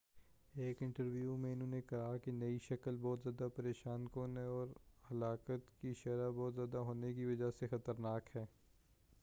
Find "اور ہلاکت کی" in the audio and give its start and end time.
4.45-5.93